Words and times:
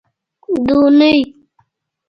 دونۍ 0.67 1.13